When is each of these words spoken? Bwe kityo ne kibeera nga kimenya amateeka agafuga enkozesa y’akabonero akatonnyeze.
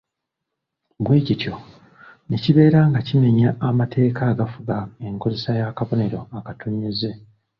Bwe 1.03 1.17
kityo 1.25 1.53
ne 2.27 2.37
kibeera 2.43 2.79
nga 2.89 2.99
kimenya 3.07 3.49
amateeka 3.69 4.21
agafuga 4.33 4.75
enkozesa 5.07 5.51
y’akabonero 5.59 6.19
akatonnyeze. 6.37 7.09